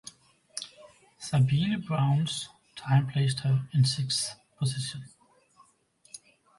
Sabine 1.19 1.77
Braun's 1.79 2.49
time 2.75 3.05
placed 3.05 3.41
her 3.41 3.69
in 3.71 3.85
sixth 3.85 4.33
position. 4.57 5.03